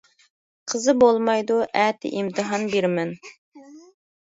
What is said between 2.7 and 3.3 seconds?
بېرىمەن.